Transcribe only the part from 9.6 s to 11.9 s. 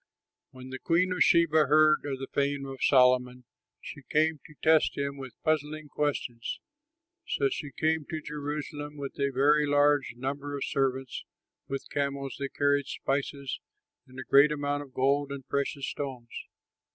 large number of servants, with